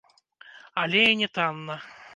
Але 0.85 1.03
і 1.13 1.21
не 1.23 1.31
танна. 1.39 1.79